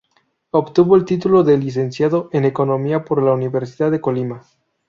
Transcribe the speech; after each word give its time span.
Obtuvo 0.49 0.95
el 0.95 1.05
título 1.05 1.43
de 1.43 1.59
Licenciado 1.59 2.27
en 2.33 2.45
Economía 2.45 3.05
por 3.05 3.21
la 3.21 3.33
Universidad 3.33 3.91
de 3.91 4.01
Colima. 4.01 4.41